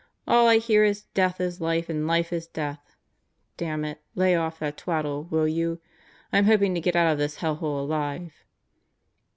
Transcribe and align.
All 0.27 0.47
I 0.47 0.57
hear 0.57 0.83
is, 0.83 1.03
death 1.13 1.39
is 1.39 1.61
life 1.61 1.87
and 1.87 2.07
life 2.07 2.33
is 2.33 2.47
death. 2.47 2.95
Damn 3.55 3.85
it, 3.85 4.01
lay 4.15 4.35
off 4.35 4.57
that 4.57 4.75
twaddle, 4.75 5.25
will 5.29 5.47
you? 5.47 5.79
I'm 6.33 6.45
hoping 6.45 6.73
to 6.73 6.81
get 6.81 6.95
out 6.95 7.11
of 7.11 7.19
this 7.19 7.35
hell 7.35 7.53
hole 7.57 7.79
alive." 7.79 8.33